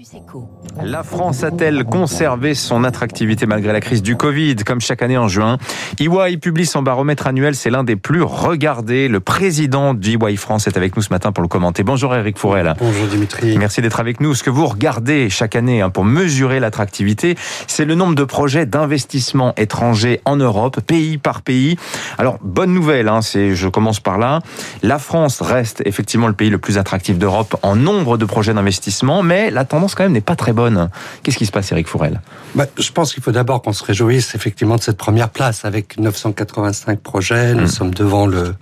Campus. 0.00 0.50
La 0.82 1.02
France 1.02 1.44
a-t-elle 1.44 1.84
conservé 1.84 2.54
son 2.54 2.84
attractivité 2.84 3.46
malgré 3.46 3.72
la 3.72 3.80
crise 3.80 4.02
du 4.02 4.16
Covid 4.16 4.56
Comme 4.56 4.80
chaque 4.80 5.02
année 5.02 5.18
en 5.18 5.28
juin, 5.28 5.58
EY 5.98 6.38
publie 6.38 6.64
son 6.64 6.82
baromètre 6.82 7.26
annuel, 7.26 7.54
c'est 7.54 7.70
l'un 7.70 7.84
des 7.84 7.96
plus 7.96 8.22
regardés. 8.22 9.08
Le 9.08 9.20
président 9.20 9.92
d'EY 9.92 10.36
France 10.36 10.66
est 10.66 10.76
avec 10.76 10.96
nous 10.96 11.02
ce 11.02 11.10
matin 11.10 11.32
pour 11.32 11.42
le 11.42 11.48
commenter. 11.48 11.82
Bonjour 11.82 12.14
Eric 12.14 12.38
Fourel. 12.38 12.74
Bonjour 12.78 13.06
Dimitri. 13.08 13.58
Merci 13.58 13.82
d'être 13.82 14.00
avec 14.00 14.20
nous. 14.20 14.34
Ce 14.34 14.42
que 14.42 14.50
vous 14.50 14.66
regardez 14.66 15.28
chaque 15.28 15.54
année 15.54 15.82
hein, 15.82 15.90
pour 15.90 16.04
mesurer 16.04 16.60
l'attractivité, 16.60 17.36
c'est 17.66 17.84
le 17.84 17.94
nombre 17.94 18.14
de 18.14 18.24
projets 18.24 18.66
d'investissement 18.66 19.52
étrangers 19.56 20.20
en 20.24 20.36
Europe, 20.36 20.80
pays 20.80 21.18
par 21.18 21.42
pays. 21.42 21.76
Alors, 22.16 22.38
bonne 22.42 22.72
nouvelle, 22.72 23.08
hein, 23.08 23.20
c'est, 23.22 23.54
je 23.54 23.68
commence 23.68 24.00
par 24.00 24.18
là. 24.18 24.40
La 24.82 24.98
France 24.98 25.42
reste 25.42 25.82
effectivement 25.84 26.28
le 26.28 26.32
pays 26.32 26.50
le 26.50 26.58
plus 26.58 26.78
attractif 26.78 27.18
d'Europe 27.18 27.56
en 27.62 27.76
nombre 27.76 28.16
de 28.16 28.24
projets 28.24 28.54
d'investissement, 28.54 29.22
mais 29.22 29.50
la 29.50 29.64
tendance 29.64 29.89
quand 29.94 30.04
même 30.04 30.12
n'est 30.12 30.20
pas 30.20 30.36
très 30.36 30.52
bonne. 30.52 30.90
Qu'est-ce 31.22 31.36
qui 31.36 31.46
se 31.46 31.52
passe, 31.52 31.72
Eric 31.72 31.88
Fourel? 31.88 32.20
Bah, 32.54 32.66
Je 32.78 32.90
pense 32.92 33.12
qu'il 33.14 33.22
faut 33.22 33.32
d'abord 33.32 33.62
qu'on 33.62 33.72
se 33.72 33.84
réjouisse 33.84 34.34
effectivement 34.34 34.76
de 34.76 34.82
cette 34.82 34.96
première 34.96 35.30
place 35.30 35.64
avec 35.64 35.98
985 35.98 37.00
projets. 37.00 37.54
Nous 37.54 37.64
hmm. 37.64 37.68
sommes 37.68 37.94
devant 37.94 38.26
le 38.26 38.54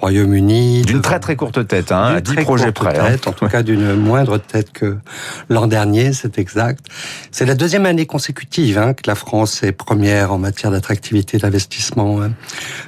Royaume-Uni. 0.00 0.82
D'une 0.82 1.00
très 1.00 1.20
très 1.20 1.36
courte 1.36 1.66
tête, 1.66 1.92
hein, 1.92 2.16
à 2.16 2.20
10 2.20 2.36
projets 2.36 2.72
près. 2.72 2.98
Hein. 2.98 3.16
en 3.26 3.32
tout 3.32 3.48
cas 3.48 3.62
d'une 3.62 3.94
moindre 3.94 4.38
tête 4.38 4.72
que 4.72 4.98
l'an 5.48 5.66
dernier, 5.66 6.12
c'est 6.12 6.38
exact. 6.38 6.86
C'est 7.30 7.46
la 7.46 7.54
deuxième 7.54 7.86
année 7.86 8.06
consécutive 8.06 8.78
hein, 8.78 8.94
que 8.94 9.02
la 9.06 9.14
France 9.14 9.62
est 9.62 9.72
première 9.72 10.32
en 10.32 10.38
matière 10.38 10.70
d'attractivité 10.70 11.38
d'investissement 11.38 12.22
hein, 12.22 12.32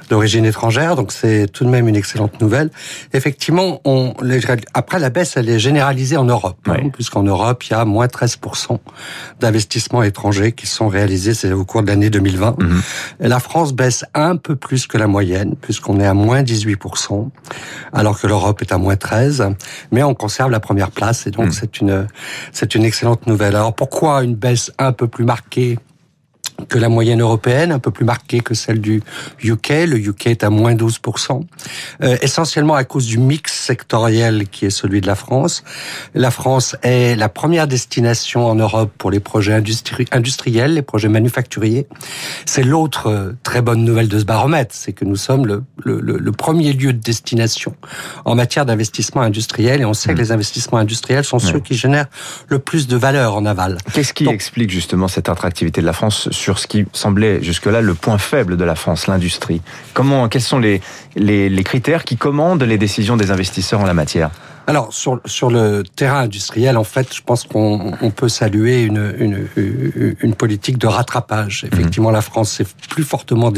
d'origine 0.09 0.45
étrangère, 0.45 0.95
donc 0.95 1.11
c'est 1.11 1.47
tout 1.47 1.63
de 1.63 1.69
même 1.69 1.87
une 1.87 1.95
excellente 1.95 2.41
nouvelle. 2.41 2.69
Effectivement, 3.13 3.81
on, 3.85 4.13
après 4.73 4.99
la 4.99 5.09
baisse, 5.09 5.37
elle 5.37 5.49
est 5.49 5.59
généralisée 5.59 6.17
en 6.17 6.25
Europe, 6.25 6.57
hein, 6.67 6.89
puisqu'en 6.93 7.23
Europe, 7.23 7.63
il 7.63 7.71
y 7.71 7.72
a 7.72 7.72
moins 7.85 8.07
13% 8.07 8.79
d'investissements 9.39 10.03
étrangers 10.03 10.51
qui 10.51 10.67
sont 10.67 10.87
réalisés 10.87 11.51
au 11.51 11.65
cours 11.65 11.83
de 11.83 11.87
l'année 11.87 12.09
2020. 12.09 12.61
Mhm. 12.61 12.81
La 13.19 13.39
France 13.39 13.73
baisse 13.73 14.05
un 14.13 14.35
peu 14.37 14.55
plus 14.55 14.87
que 14.87 14.97
la 14.97 15.07
moyenne, 15.07 15.55
puisqu'on 15.59 15.99
est 15.99 16.05
à 16.05 16.13
moins 16.13 16.43
18%, 16.43 17.29
alors 17.91 18.19
que 18.19 18.27
l'Europe 18.27 18.61
est 18.61 18.71
à 18.71 18.77
moins 18.77 18.95
13%, 18.95 19.55
mais 19.91 20.03
on 20.03 20.13
conserve 20.13 20.51
la 20.51 20.59
première 20.59 20.91
place, 20.91 21.27
et 21.27 21.31
donc 21.31 21.47
mhm. 21.47 21.51
c'est 21.51 21.81
une, 21.81 22.07
c'est 22.51 22.75
une 22.75 22.83
excellente 22.83 23.27
nouvelle. 23.27 23.55
Alors 23.55 23.73
pourquoi 23.73 24.23
une 24.23 24.35
baisse 24.35 24.71
un 24.77 24.91
peu 24.91 25.07
plus 25.07 25.25
marquée 25.25 25.77
que 26.67 26.77
la 26.77 26.89
moyenne 26.89 27.21
européenne, 27.21 27.71
un 27.71 27.79
peu 27.79 27.91
plus 27.91 28.05
marquée 28.05 28.39
que 28.39 28.53
celle 28.53 28.79
du 28.79 29.01
UK. 29.43 29.69
Le 29.87 29.97
UK 29.97 30.27
est 30.27 30.43
à 30.43 30.49
moins 30.49 30.73
12%, 30.73 31.43
euh, 32.01 32.17
essentiellement 32.21 32.75
à 32.75 32.83
cause 32.83 33.05
du 33.05 33.17
mix 33.17 33.53
sectoriel 33.53 34.47
qui 34.49 34.65
est 34.65 34.69
celui 34.69 35.01
de 35.01 35.07
la 35.07 35.15
France. 35.15 35.63
La 36.13 36.31
France 36.31 36.75
est 36.81 37.15
la 37.15 37.29
première 37.29 37.67
destination 37.67 38.47
en 38.47 38.55
Europe 38.55 38.91
pour 38.97 39.11
les 39.11 39.19
projets 39.19 39.53
industriels, 39.53 40.73
les 40.73 40.81
projets 40.81 41.09
manufacturiers. 41.09 41.87
C'est 42.45 42.63
l'autre 42.63 43.07
euh, 43.07 43.31
très 43.43 43.61
bonne 43.61 43.83
nouvelle 43.83 44.07
de 44.07 44.19
ce 44.19 44.25
baromètre, 44.25 44.73
c'est 44.75 44.93
que 44.93 45.05
nous 45.05 45.15
sommes 45.15 45.45
le, 45.45 45.63
le, 45.83 45.99
le, 45.99 46.31
premier 46.31 46.73
lieu 46.73 46.93
de 46.93 46.99
destination 46.99 47.75
en 48.25 48.35
matière 48.35 48.65
d'investissement 48.65 49.21
industriel 49.21 49.81
et 49.81 49.85
on 49.85 49.93
sait 49.93 50.09
que 50.09 50.15
hmm. 50.15 50.17
les 50.17 50.31
investissements 50.31 50.79
industriels 50.79 51.23
sont 51.23 51.39
ceux 51.39 51.59
qui 51.59 51.75
génèrent 51.75 52.07
le 52.47 52.59
plus 52.59 52.87
de 52.87 52.97
valeur 52.97 53.35
en 53.35 53.45
aval. 53.45 53.77
Qu'est-ce 53.93 54.13
qui 54.13 54.27
explique 54.27 54.71
justement 54.71 55.07
cette 55.07 55.29
attractivité 55.29 55.81
de 55.81 55.85
la 55.85 55.93
France 55.93 56.29
sur 56.33 56.59
ce 56.59 56.67
qui 56.67 56.85
semblait 56.91 57.41
jusque-là 57.41 57.81
le 57.81 57.93
point 57.93 58.17
faible 58.17 58.57
de 58.57 58.63
la 58.63 58.75
France, 58.75 59.07
l'industrie. 59.07 59.61
Comment, 59.93 60.27
quels 60.27 60.41
sont 60.41 60.59
les, 60.59 60.81
les, 61.15 61.49
les 61.49 61.63
critères 61.63 62.03
qui 62.03 62.17
commandent 62.17 62.63
les 62.63 62.77
décisions 62.77 63.17
des 63.17 63.31
investisseurs 63.31 63.79
en 63.79 63.85
la 63.85 63.93
matière? 63.93 64.31
Alors 64.65 64.93
sur 64.93 65.19
sur 65.25 65.49
le 65.49 65.83
terrain 65.83 66.21
industriel, 66.21 66.77
en 66.77 66.83
fait, 66.83 67.13
je 67.13 67.21
pense 67.21 67.43
qu'on 67.43 67.93
on 68.01 68.11
peut 68.11 68.29
saluer 68.29 68.83
une, 68.83 69.13
une, 69.17 70.15
une 70.21 70.35
politique 70.35 70.77
de 70.77 70.87
rattrapage. 70.87 71.63
Mhm. 71.63 71.69
Effectivement, 71.73 72.11
la 72.11 72.21
France 72.21 72.53
s'est 72.53 72.65
plus 72.89 73.03
fortement 73.03 73.51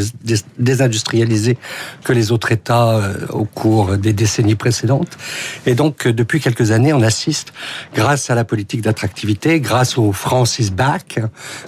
désindustrialisée 0.58 1.58
que 2.04 2.14
les 2.14 2.32
autres 2.32 2.52
États 2.52 2.98
euh, 2.98 3.14
au 3.30 3.46
cours 3.46 3.98
des 3.98 4.14
décennies 4.14 4.56
précédentes, 4.56 5.18
et 5.66 5.76
donc 5.76 6.08
euh, 6.08 6.14
depuis 6.14 6.40
quelques 6.40 6.72
années, 6.72 6.94
on 6.94 7.02
assiste, 7.02 7.54
grâce 7.94 8.30
à 8.30 8.36
la 8.36 8.44
politique 8.44 8.82
d'attractivité, 8.82 9.60
grâce 9.60 9.98
au 9.98 10.12
Francis 10.12 10.72
Back, 10.72 11.20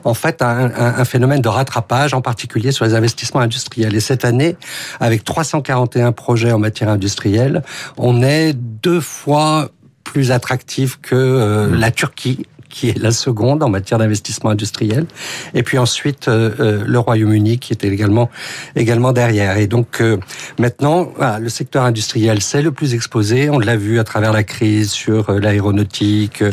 en 0.04 0.14
fait, 0.14 0.42
à 0.42 0.50
un, 0.50 1.00
un, 1.00 1.06
phénomène 1.06 1.42
de 1.42 1.50
rattrapage, 1.50 2.14
en 2.14 2.22
particulier 2.22 2.72
sur 2.72 2.86
les 2.86 2.96
investissements 2.96 3.42
industriels. 3.42 3.96
Et 3.96 4.00
cette 4.00 4.26
année, 4.26 4.56
avec 5.00 5.24
341 5.24 6.12
projets 6.12 6.52
en 6.52 6.60
matière 6.60 6.90
industrielle, 6.90 7.62
on 7.98 8.24
est 8.24 8.54
deux 8.54 9.02
fois 9.02 9.27
plus 10.04 10.32
attractif 10.32 11.00
que 11.02 11.16
euh, 11.16 11.68
mmh. 11.68 11.76
la 11.76 11.92
Turquie 11.92 12.46
qui 12.70 12.90
est 12.90 12.98
la 12.98 13.12
seconde 13.12 13.64
en 13.64 13.70
matière 13.70 14.00
d'investissement 14.00 14.50
industriel, 14.50 15.06
et 15.54 15.64
puis 15.64 15.78
ensuite 15.78 16.28
euh, 16.28 16.52
euh, 16.60 16.84
le 16.86 17.00
Royaume-Uni 17.00 17.60
qui 17.60 17.74
était 17.74 17.88
également 17.88 18.30
également 18.76 19.14
derrière. 19.14 19.58
Et 19.58 19.68
donc 19.68 20.02
euh, 20.02 20.18
maintenant, 20.60 21.12
le 21.40 21.50
secteur 21.50 21.84
industriel 21.84 22.42
c'est 22.42 22.62
le 22.62 22.72
plus 22.72 22.94
exposé. 22.94 23.50
On 23.50 23.60
l'a 23.60 23.76
vu 23.78 24.00
à 24.00 24.04
travers 24.04 24.34
la 24.34 24.44
crise 24.44 24.92
sur 24.92 25.32
l'aéronautique, 25.32 26.44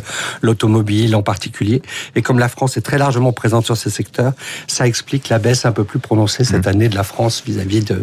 l'automobile 0.43 1.17
en 1.17 1.23
particulier. 1.23 1.83
Et 2.15 2.23
comme 2.23 2.39
la 2.39 2.49
France 2.49 2.77
est 2.77 2.83
très 2.83 2.99
largement 2.99 3.33
présente 3.33 3.65
sur 3.65 3.77
ces 3.77 3.91
secteurs, 3.91 4.33
ça 4.67 4.87
explique 4.87 5.29
la 5.29 5.39
baisse 5.39 5.67
un 5.67 5.73
peu 5.73 5.85
plus 5.85 5.99
prononcée 5.99 6.45
cette 6.45 6.67
mmh. 6.67 6.71
année 6.71 6.89
de 6.89 6.95
la 6.95 7.05
France 7.05 7.43
vis-à-vis 7.45 7.85
de, 7.85 8.03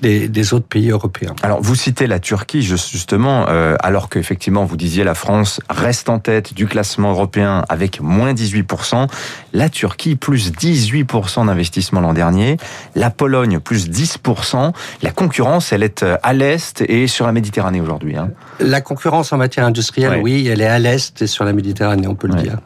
des, 0.00 0.28
des, 0.28 0.54
autres 0.54 0.66
pays 0.66 0.90
européens. 0.90 1.34
Alors 1.42 1.62
vous 1.62 1.74
citez 1.74 2.06
la 2.06 2.18
Turquie 2.18 2.62
justement, 2.62 3.46
alors 3.46 4.08
qu'effectivement 4.08 4.64
vous 4.64 4.76
disiez 4.76 5.04
la 5.04 5.14
France 5.14 5.60
reste 5.70 6.08
en 6.08 6.18
tête 6.18 6.54
du 6.54 6.66
classement 6.66 7.12
européen 7.12 7.51
avec 7.60 8.00
moins 8.00 8.32
18%, 8.32 9.08
la 9.52 9.68
Turquie 9.68 10.16
plus 10.16 10.52
18% 10.52 11.46
d'investissement 11.46 12.00
l'an 12.00 12.12
dernier, 12.12 12.56
la 12.94 13.10
Pologne 13.10 13.60
plus 13.60 13.88
10%. 13.88 14.72
La 15.02 15.10
concurrence, 15.10 15.72
elle 15.72 15.82
est 15.82 16.02
euh, 16.02 16.16
à 16.22 16.32
l'est 16.32 16.82
et 16.82 17.06
sur 17.06 17.26
la 17.26 17.32
Méditerranée 17.32 17.80
aujourd'hui. 17.80 18.16
Hein. 18.16 18.30
La 18.60 18.80
concurrence 18.80 19.32
en 19.32 19.36
matière 19.36 19.66
industrielle, 19.66 20.20
oui, 20.22 20.48
elle 20.48 20.60
est 20.60 20.66
à 20.66 20.78
l'est 20.78 21.20
et 21.20 21.26
sur 21.26 21.44
la 21.44 21.52
Méditerranée, 21.52 22.06
on 22.06 22.14
peut 22.14 22.28
le 22.28 22.34
dire. 22.34 22.58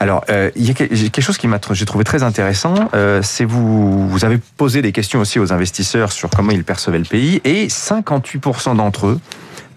Alors, 0.00 0.24
euh, 0.30 0.50
il 0.54 0.66
y 0.66 0.70
a 0.70 0.74
quelque 0.74 1.20
chose 1.20 1.38
qui 1.38 1.48
m'a 1.48 1.58
j'ai 1.72 1.84
trouvé 1.84 2.04
très 2.04 2.22
intéressant, 2.22 2.74
euh, 2.94 3.20
c'est 3.22 3.44
vous 3.44 4.08
vous 4.08 4.24
avez 4.24 4.38
posé 4.56 4.80
des 4.80 4.92
questions 4.92 5.20
aussi 5.20 5.38
aux 5.38 5.52
investisseurs 5.52 6.12
sur 6.12 6.30
comment 6.30 6.52
ils 6.52 6.64
percevaient 6.64 6.98
le 6.98 7.04
pays 7.04 7.40
et 7.44 7.66
58% 7.66 8.76
d'entre 8.76 9.06
eux 9.06 9.20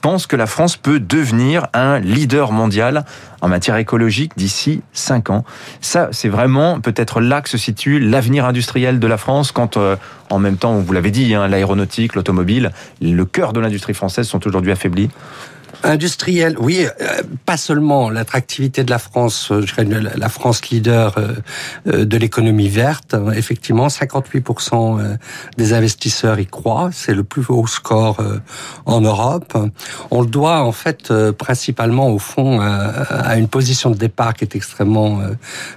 pense 0.02 0.28
que 0.28 0.36
la 0.36 0.48
France 0.48 0.76
peut 0.76 1.00
devenir 1.00 1.68
un 1.74 2.00
leader 2.00 2.52
mondial 2.52 3.06
en 3.42 3.48
matière 3.48 3.78
écologique 3.78 4.34
d'ici 4.36 4.82
5 4.94 5.30
ans. 5.30 5.46
Ça, 5.80 6.10
c'est 6.12 6.30
vraiment 6.30 6.80
peut-être 6.80 7.22
là 7.22 7.42
que 7.42 7.50
se 7.50 7.58
situe 7.58 8.00
l'avenir 8.00 8.46
industriel 8.46 9.00
de 9.00 9.08
la 9.08 9.18
France 9.18 9.52
quand, 9.52 9.78
euh, 9.78 9.96
en 10.30 10.40
même 10.40 10.58
temps, 10.58 10.76
vous 10.76 10.94
l'avez 10.94 11.12
dit, 11.12 11.34
hein, 11.34 11.48
l'aéronautique, 11.48 12.16
l'automobile, 12.16 12.72
le 13.02 13.26
cœur 13.26 13.54
de 13.54 13.60
l'industrie 13.60 13.94
française 13.94 14.28
sont 14.28 14.46
aujourd'hui 14.46 14.72
affaiblis. 14.72 15.10
Industriel, 15.84 16.58
oui, 16.59 16.86
euh, 16.86 17.24
pas 17.46 17.58
seulement 17.58 18.09
l'attractivité 18.09 18.84
de 18.84 18.92
la 18.92 19.00
France, 19.00 19.52
euh, 19.52 19.66
je 19.66 19.74
dirais 19.74 20.02
la 20.16 20.30
France 20.30 20.69
leader 20.69 21.16
euh, 21.18 22.06
de 22.06 22.18
l'économie 22.18 22.69
verte. 22.69 23.16
Effectivement, 23.36 23.88
58% 23.88 25.18
des 25.58 25.74
investisseurs 25.74 26.40
y 26.40 26.46
croient. 26.46 26.90
C'est 26.94 27.14
le 27.14 27.24
plus 27.24 27.44
haut 27.50 27.68
score 27.68 28.24
en 28.86 29.02
Europe. 29.02 29.58
On 30.12 30.22
le 30.22 30.28
doit 30.28 30.62
en 30.62 30.72
fait 30.72 31.12
principalement 31.34 32.09
au 32.09 32.20
fond 32.20 32.59
à 32.59 33.38
une 33.38 33.47
position 33.47 33.90
de 33.90 33.96
départ 33.96 34.34
qui 34.34 34.44
est 34.44 34.56
extrêmement 34.56 35.22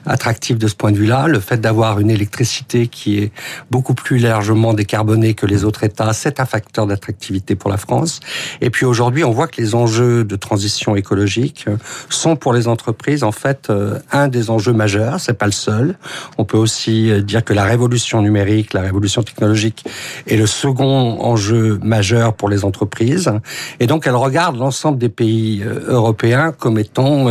attractive 0.06 0.58
de 0.58 0.68
ce 0.68 0.74
point 0.74 0.92
de 0.92 0.98
vue-là. 0.98 1.26
Le 1.26 1.40
fait 1.40 1.60
d'avoir 1.60 2.00
une 2.00 2.10
électricité 2.10 2.88
qui 2.88 3.18
est 3.18 3.32
beaucoup 3.70 3.94
plus 3.94 4.18
largement 4.18 4.74
décarbonée 4.74 5.34
que 5.34 5.46
les 5.46 5.64
autres 5.64 5.84
États, 5.84 6.12
c'est 6.12 6.40
un 6.40 6.46
facteur 6.46 6.86
d'attractivité 6.86 7.54
pour 7.54 7.70
la 7.70 7.78
France. 7.78 8.20
Et 8.60 8.70
puis 8.70 8.84
aujourd'hui, 8.84 9.24
on 9.24 9.30
voit 9.30 9.48
que 9.48 9.60
les 9.60 9.74
enjeux 9.74 9.93
enjeux 9.94 10.24
de 10.24 10.36
transition 10.36 10.96
écologique 10.96 11.66
sont 12.08 12.34
pour 12.34 12.52
les 12.52 12.66
entreprises 12.66 13.22
en 13.22 13.30
fait 13.30 13.70
euh, 13.70 14.00
un 14.10 14.26
des 14.26 14.50
enjeux 14.50 14.72
majeurs. 14.72 15.20
C'est 15.20 15.38
pas 15.38 15.46
le 15.46 15.52
seul. 15.52 15.96
On 16.36 16.44
peut 16.44 16.56
aussi 16.56 17.10
euh, 17.10 17.22
dire 17.22 17.44
que 17.44 17.52
la 17.52 17.64
révolution 17.64 18.20
numérique, 18.20 18.72
la 18.72 18.80
révolution 18.80 19.22
technologique 19.22 19.84
est 20.26 20.36
le 20.36 20.46
second 20.46 21.20
enjeu 21.20 21.78
majeur 21.82 22.34
pour 22.34 22.48
les 22.48 22.64
entreprises. 22.64 23.30
Et 23.78 23.86
donc 23.86 24.08
elles 24.08 24.16
regardent 24.16 24.58
l'ensemble 24.58 24.98
des 24.98 25.08
pays 25.08 25.62
euh, 25.64 25.84
européens 25.86 26.50
comme 26.50 26.78
étant 26.78 27.26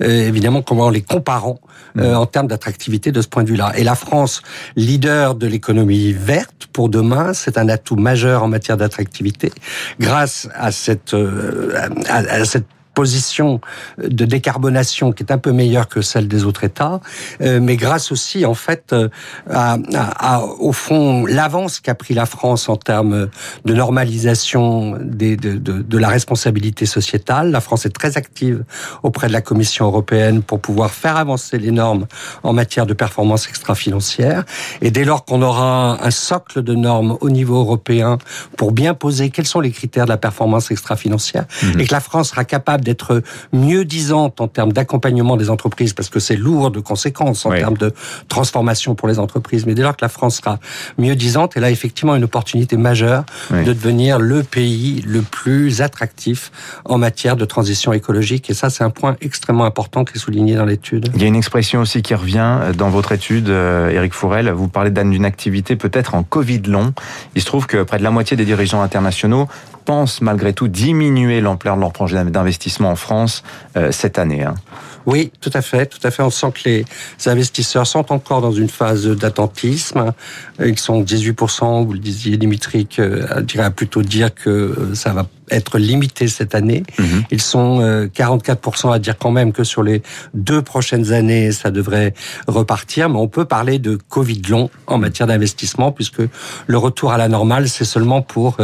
évidemment 0.00 0.62
comment 0.62 0.90
les 0.90 1.02
comparant 1.02 1.60
mmh. 1.94 2.14
en 2.14 2.26
termes 2.26 2.46
d'attractivité 2.46 3.12
de 3.12 3.20
ce 3.20 3.28
point 3.28 3.42
de 3.42 3.48
vue-là. 3.48 3.72
Et 3.76 3.84
la 3.84 3.94
France, 3.94 4.42
leader 4.76 5.34
de 5.34 5.46
l'économie 5.46 6.12
verte 6.12 6.68
pour 6.72 6.88
demain, 6.88 7.32
c'est 7.34 7.58
un 7.58 7.68
atout 7.68 7.96
majeur 7.96 8.42
en 8.42 8.48
matière 8.48 8.76
d'attractivité 8.76 9.52
grâce 10.00 10.48
à 10.54 10.72
cette 10.72 11.14
à, 12.08 12.44
cette 12.44 12.66
position 12.94 13.60
de 13.98 14.24
décarbonation 14.24 15.12
qui 15.12 15.22
est 15.22 15.32
un 15.32 15.38
peu 15.38 15.52
meilleure 15.52 15.88
que 15.88 16.02
celle 16.02 16.28
des 16.28 16.44
autres 16.44 16.64
États, 16.64 17.00
euh, 17.40 17.60
mais 17.60 17.76
grâce 17.76 18.12
aussi 18.12 18.44
en 18.44 18.54
fait 18.54 18.92
euh, 18.92 19.08
à, 19.50 19.78
à, 19.94 20.42
au 20.42 20.72
fond 20.72 21.26
l'avance 21.26 21.80
qu'a 21.80 21.94
pris 21.94 22.14
la 22.14 22.26
France 22.26 22.68
en 22.68 22.76
termes 22.76 23.28
de 23.64 23.74
normalisation 23.74 24.96
des, 25.00 25.36
de, 25.36 25.52
de, 25.52 25.82
de, 25.82 25.98
la 25.98 26.08
responsabilité 26.08 26.86
sociétale. 26.86 27.50
La 27.50 27.60
France 27.60 27.86
est 27.86 27.90
très 27.90 28.16
active 28.16 28.64
auprès 29.02 29.28
de 29.28 29.32
la 29.32 29.40
Commission 29.40 29.86
européenne 29.86 30.42
pour 30.42 30.60
pouvoir 30.60 30.90
faire 30.90 31.16
avancer 31.16 31.58
les 31.58 31.70
normes 31.70 32.06
en 32.42 32.52
matière 32.52 32.86
de 32.86 32.94
performance 32.94 33.48
extra-financière. 33.48 34.44
Et 34.80 34.90
dès 34.90 35.04
lors 35.04 35.24
qu'on 35.24 35.42
aura 35.42 36.04
un 36.04 36.10
socle 36.10 36.62
de 36.62 36.74
normes 36.74 37.16
au 37.20 37.30
niveau 37.30 37.58
européen 37.58 38.18
pour 38.56 38.72
bien 38.72 38.94
poser 38.94 39.30
quels 39.30 39.46
sont 39.46 39.60
les 39.60 39.70
critères 39.70 40.04
de 40.04 40.10
la 40.10 40.16
performance 40.16 40.70
extra-financière 40.70 41.44
mmh. 41.62 41.80
et 41.80 41.86
que 41.86 41.92
la 41.92 42.00
France 42.00 42.30
sera 42.30 42.44
capable 42.44 42.81
d'être 42.82 43.22
mieux 43.52 43.84
disante 43.84 44.40
en 44.40 44.48
termes 44.48 44.72
d'accompagnement 44.72 45.36
des 45.36 45.50
entreprises, 45.50 45.92
parce 45.92 46.08
que 46.08 46.20
c'est 46.20 46.36
lourd 46.36 46.70
de 46.70 46.80
conséquences 46.80 47.46
en 47.46 47.50
termes 47.50 47.76
de 47.76 47.92
transformation 48.28 48.94
pour 48.94 49.08
les 49.08 49.18
entreprises. 49.18 49.66
Mais 49.66 49.74
dès 49.74 49.82
lors 49.82 49.96
que 49.96 50.04
la 50.04 50.08
France 50.08 50.36
sera 50.36 50.58
mieux 50.98 51.16
disante, 51.16 51.52
elle 51.56 51.64
a 51.64 51.70
effectivement 51.70 52.14
une 52.14 52.24
opportunité 52.24 52.76
majeure 52.76 53.24
de 53.50 53.72
devenir 53.72 54.18
le 54.18 54.42
pays 54.42 55.02
le 55.06 55.22
plus 55.22 55.82
attractif 55.82 56.50
en 56.84 56.98
matière 56.98 57.36
de 57.36 57.44
transition 57.44 57.92
écologique. 57.92 58.50
Et 58.50 58.54
ça, 58.54 58.70
c'est 58.70 58.84
un 58.84 58.90
point 58.90 59.16
extrêmement 59.20 59.64
important 59.64 60.04
qui 60.04 60.16
est 60.16 60.20
souligné 60.20 60.54
dans 60.54 60.64
l'étude. 60.64 61.10
Il 61.14 61.22
y 61.22 61.24
a 61.24 61.28
une 61.28 61.36
expression 61.36 61.80
aussi 61.80 62.02
qui 62.02 62.14
revient 62.14 62.58
dans 62.76 62.90
votre 62.90 63.12
étude, 63.12 63.48
Eric 63.48 64.12
euh, 64.12 64.14
Fourel. 64.14 64.50
Vous 64.50 64.68
parlez 64.68 64.90
d'une 64.90 65.24
activité 65.24 65.76
peut-être 65.76 66.14
en 66.14 66.22
Covid 66.22 66.62
long. 66.66 66.92
Il 67.34 67.40
se 67.40 67.46
trouve 67.46 67.66
que 67.66 67.82
près 67.82 67.98
de 67.98 68.02
la 68.02 68.10
moitié 68.10 68.36
des 68.36 68.44
dirigeants 68.44 68.82
internationaux 68.82 69.48
pensent 69.84 70.20
malgré 70.20 70.52
tout 70.52 70.68
diminuer 70.68 71.40
l'ampleur 71.40 71.76
de 71.76 71.80
leur 71.80 71.92
projet 71.92 72.24
d'investissement 72.24 72.90
en 72.90 72.96
France 72.96 73.42
euh, 73.76 73.92
cette 73.92 74.18
année. 74.18 74.44
Hein. 74.44 74.54
Oui, 75.06 75.32
tout 75.40 75.50
à 75.54 75.62
fait, 75.62 75.86
tout 75.86 75.98
à 76.04 76.10
fait. 76.10 76.22
On 76.22 76.30
sent 76.30 76.52
que 76.52 76.68
les 76.68 76.84
investisseurs 77.26 77.86
sont 77.86 78.12
encore 78.12 78.40
dans 78.40 78.52
une 78.52 78.68
phase 78.68 79.06
d'attentisme. 79.06 80.12
Ils 80.64 80.78
sont 80.78 81.02
18%, 81.02 81.84
vous 81.84 81.92
le 81.92 81.98
disiez, 81.98 82.36
Dimitri, 82.36 82.86
que, 82.86 83.26
je 83.36 83.40
dirais 83.40 83.70
plutôt 83.72 84.02
dire 84.02 84.32
que 84.34 84.48
euh, 84.50 84.94
ça 84.94 85.12
va 85.12 85.26
être 85.50 85.78
limité 85.78 86.28
cette 86.28 86.54
année. 86.54 86.84
Mhm. 86.98 87.24
Ils 87.30 87.42
sont 87.42 87.80
44% 88.14 88.88
euh, 88.88 88.92
à 88.92 88.98
dire 88.98 89.18
quand 89.18 89.32
même 89.32 89.52
que 89.52 89.64
sur 89.64 89.82
les 89.82 90.02
deux 90.34 90.62
prochaines 90.62 91.12
années, 91.12 91.50
ça 91.50 91.70
devrait 91.70 92.14
repartir. 92.46 93.08
Mais 93.08 93.18
on 93.18 93.28
peut 93.28 93.44
parler 93.44 93.78
de 93.78 93.98
Covid 94.08 94.42
long 94.48 94.70
en 94.86 94.98
matière 94.98 95.26
d'investissement 95.26 95.90
puisque 95.90 96.22
le 96.66 96.78
retour 96.78 97.12
à 97.12 97.18
la 97.18 97.28
normale, 97.28 97.68
c'est 97.68 97.84
seulement 97.84 98.22
pour 98.22 98.58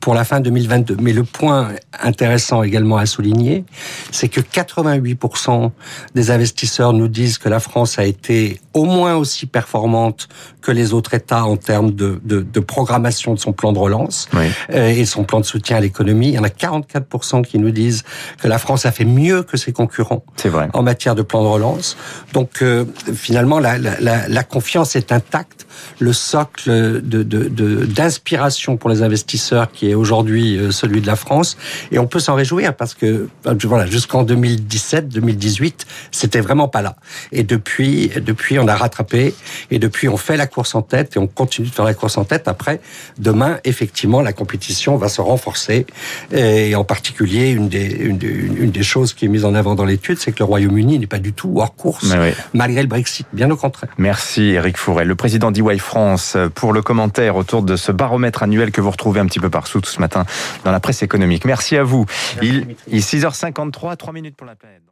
pour 0.00 0.14
la 0.14 0.24
fin 0.30 0.40
2022. 0.40 0.96
Mais 1.00 1.12
le 1.12 1.24
point 1.24 1.70
intéressant 2.00 2.62
également 2.62 2.98
à 2.98 3.06
souligner, 3.06 3.64
c'est 4.12 4.28
que 4.28 4.40
88% 4.40 5.72
des 6.14 6.30
investisseurs 6.30 6.92
nous 6.92 7.08
disent 7.08 7.38
que 7.38 7.48
la 7.48 7.58
France 7.58 7.98
a 7.98 8.04
été 8.04 8.60
au 8.74 8.84
moins 8.84 9.16
aussi 9.16 9.46
performante 9.46 10.28
que 10.62 10.70
les 10.70 10.92
autres 10.92 11.14
États 11.14 11.44
en 11.44 11.56
termes 11.56 11.90
de, 11.90 12.20
de, 12.24 12.42
de 12.42 12.60
programmation 12.60 13.34
de 13.34 13.40
son 13.40 13.52
plan 13.52 13.72
de 13.72 13.78
relance 13.78 14.28
et 14.72 15.04
son 15.04 15.24
plan 15.24 15.40
de 15.40 15.44
soutien 15.44 15.78
à 15.78 15.80
l'économie 15.80 16.28
il 16.28 16.34
y 16.34 16.38
en 16.38 16.44
a 16.44 16.48
44% 16.48 17.42
qui 17.44 17.58
nous 17.58 17.70
disent 17.70 18.04
que 18.40 18.48
la 18.48 18.58
France 18.58 18.86
a 18.86 18.92
fait 18.92 19.04
mieux 19.04 19.42
que 19.42 19.56
ses 19.56 19.72
concurrents 19.72 20.22
vrai. 20.44 20.68
en 20.72 20.82
matière 20.82 21.14
de 21.14 21.22
plan 21.22 21.42
de 21.42 21.48
relance. 21.48 21.96
Donc 22.32 22.62
euh, 22.62 22.84
finalement, 23.14 23.58
la, 23.58 23.78
la, 23.78 24.28
la, 24.28 24.44
confiance 24.44 24.96
est 24.96 25.12
intacte. 25.12 25.59
Le 25.98 26.12
socle 26.12 27.00
d'inspiration 27.02 28.72
de, 28.72 28.76
de, 28.76 28.80
pour 28.80 28.90
les 28.90 29.02
investisseurs 29.02 29.70
qui 29.70 29.90
est 29.90 29.94
aujourd'hui 29.94 30.56
euh, 30.56 30.70
celui 30.70 31.00
de 31.00 31.06
la 31.06 31.16
France. 31.16 31.56
Et 31.92 31.98
on 31.98 32.06
peut 32.06 32.20
s'en 32.20 32.34
réjouir 32.34 32.74
parce 32.74 32.94
que 32.94 33.28
euh, 33.46 33.54
voilà, 33.64 33.86
jusqu'en 33.86 34.22
2017, 34.22 35.08
2018, 35.08 35.86
c'était 36.10 36.40
vraiment 36.40 36.68
pas 36.68 36.82
là. 36.82 36.96
Et 37.32 37.42
depuis, 37.42 38.10
depuis, 38.24 38.58
on 38.58 38.68
a 38.68 38.76
rattrapé. 38.76 39.34
Et 39.70 39.78
depuis, 39.78 40.08
on 40.08 40.16
fait 40.16 40.36
la 40.36 40.46
course 40.46 40.74
en 40.74 40.82
tête 40.82 41.16
et 41.16 41.18
on 41.18 41.26
continue 41.26 41.68
de 41.68 41.72
faire 41.72 41.84
la 41.84 41.94
course 41.94 42.18
en 42.18 42.24
tête. 42.24 42.48
Après, 42.48 42.80
demain, 43.18 43.58
effectivement, 43.64 44.22
la 44.22 44.32
compétition 44.32 44.96
va 44.96 45.08
se 45.08 45.20
renforcer 45.20 45.86
et 46.32 46.74
en 46.74 46.84
particulier, 46.84 47.50
une 47.50 47.68
des, 47.68 47.86
une, 47.86 48.18
une 48.22 48.70
des 48.70 48.82
choses 48.82 49.14
qui 49.14 49.24
est 49.24 49.28
mise 49.28 49.44
en 49.44 49.54
avant 49.54 49.74
dans 49.74 49.84
l'étude, 49.84 50.18
c'est 50.18 50.32
que 50.32 50.38
le 50.40 50.44
Royaume-Uni 50.44 50.98
n'est 50.98 51.06
pas 51.06 51.18
du 51.18 51.32
tout 51.32 51.54
hors 51.56 51.74
course, 51.74 52.14
malgré 52.54 52.82
le 52.82 52.88
Brexit, 52.88 53.26
bien 53.32 53.50
au 53.50 53.56
contraire. 53.56 53.90
Merci 53.98 54.42
Eric 54.50 54.76
Fourel, 54.76 55.08
le 55.08 55.14
président 55.14 55.50
d'EY 55.62 55.78
France, 55.78 56.36
pour 56.54 56.72
le 56.72 56.82
commentaire 56.82 57.36
autour 57.36 57.62
de 57.62 57.76
ce 57.76 57.92
baromètre 57.92 58.42
annuel 58.42 58.72
que 58.72 58.80
vous 58.80 58.90
retrouvez 58.90 59.20
un 59.20 59.26
petit 59.26 59.40
peu 59.40 59.50
partout 59.50 59.80
ce 59.84 60.00
matin 60.00 60.24
dans 60.64 60.72
la 60.72 60.80
presse 60.80 61.02
économique. 61.02 61.44
Merci 61.44 61.76
à 61.76 61.82
vous. 61.82 62.06
Il, 62.42 62.76
il 62.88 62.98
est 62.98 63.14
6h53, 63.14 63.96
3 63.96 64.12
minutes 64.12 64.36
pour 64.36 64.46
la 64.46 64.54
planète. 64.54 64.82